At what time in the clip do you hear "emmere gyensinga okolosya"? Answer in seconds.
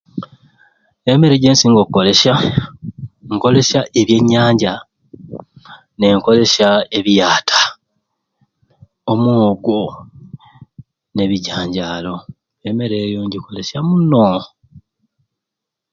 1.11-2.33